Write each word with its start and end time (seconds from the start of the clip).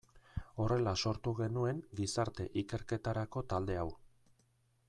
Horrela 0.63 0.93
sortu 1.03 1.33
genuen 1.41 1.83
gizarte 2.01 2.49
ikerketarako 2.65 3.45
talde 3.55 3.81
hau. 3.83 3.89